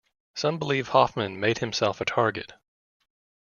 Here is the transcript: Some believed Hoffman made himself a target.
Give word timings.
Some 0.33 0.57
believed 0.57 0.89
Hoffman 0.93 1.39
made 1.39 1.59
himself 1.59 2.01
a 2.01 2.05
target. 2.05 2.53